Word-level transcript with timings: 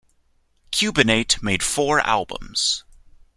Cubanate 0.71 1.43
made 1.43 1.61
four 1.61 1.99
albums. 1.99 2.83